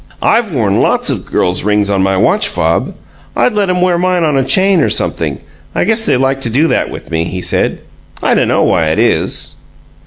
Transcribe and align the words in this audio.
"I've 0.23 0.51
worn 0.51 0.81
lots 0.81 1.11
o' 1.11 1.17
girls' 1.17 1.63
rings 1.63 1.91
on 1.91 2.01
my 2.01 2.17
watch 2.17 2.47
fob. 2.47 2.95
I'd 3.35 3.53
let 3.53 3.69
'em 3.69 3.81
wear 3.83 3.99
mine 3.99 4.23
on 4.23 4.35
a 4.35 4.43
chain 4.43 4.81
or 4.81 4.89
something. 4.89 5.39
I 5.75 5.83
guess 5.83 6.05
they 6.07 6.17
like 6.17 6.41
to 6.41 6.49
do 6.49 6.67
that 6.69 6.89
with 6.89 7.11
me," 7.11 7.23
he 7.25 7.43
said. 7.43 7.81
"I 8.23 8.33
dunno 8.33 8.63
why 8.63 8.87
it 8.87 8.97
is." 8.97 9.57